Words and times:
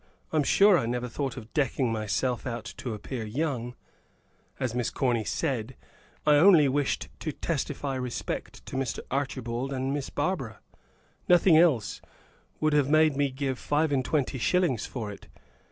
I'm 0.31 0.41
sure 0.41 0.79
I 0.79 0.87
never 0.87 1.07
thought 1.07 1.37
of 1.37 1.53
decking 1.53 1.91
myself 1.91 2.47
out 2.47 2.65
to 2.77 2.95
appear 2.95 3.23
young 3.23 3.75
as 4.59 4.73
Miss 4.73 4.89
Corny 4.89 5.23
said 5.23 5.75
I 6.25 6.37
only 6.37 6.67
wished 6.67 7.07
to 7.19 7.31
testify 7.31 7.93
respect 7.93 8.65
to 8.65 8.75
Mr. 8.77 9.01
Archibald 9.11 9.71
and 9.71 9.93
Miss 9.93 10.09
Barbara; 10.09 10.59
nothing 11.29 11.55
else 11.55 12.01
would 12.59 12.73
have 12.73 12.89
made 12.89 13.15
me 13.15 13.29
give 13.29 13.59
five 13.59 13.91
and 13.91 14.03
twenty 14.03 14.39
shillings 14.39 14.87
for 14.87 15.11
it. 15.11 15.27